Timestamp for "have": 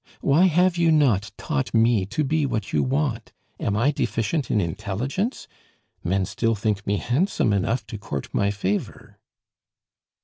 0.47-0.79